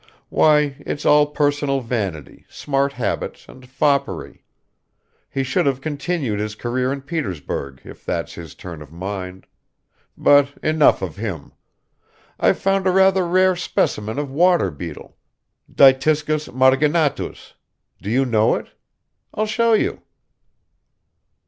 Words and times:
Why, 0.29 0.77
it's 0.79 1.05
all 1.05 1.27
personal 1.27 1.79
vanity, 1.81 2.47
smart 2.49 2.93
habits, 2.93 3.47
and 3.47 3.69
foppery. 3.69 4.43
He 5.29 5.43
should 5.43 5.67
have 5.67 5.79
continued 5.79 6.39
his 6.39 6.55
career 6.55 6.91
in 6.91 7.03
Petersburg 7.03 7.81
if 7.83 8.03
that's 8.03 8.33
his 8.33 8.55
turn 8.55 8.81
of 8.81 8.91
mind... 8.91 9.45
But 10.17 10.57
enough 10.63 11.03
of 11.03 11.17
him! 11.17 11.51
I've 12.39 12.57
found 12.57 12.87
a 12.87 12.91
rather 12.91 13.27
rare 13.27 13.55
specimen 13.55 14.17
of 14.17 14.31
water 14.31 14.71
beetle, 14.71 15.17
Dytiscus 15.71 16.47
marginatus 16.47 17.53
do 18.01 18.09
you 18.09 18.25
know 18.25 18.55
it? 18.55 18.69
I'll 19.35 19.45
show 19.45 19.73
you." 19.73 20.01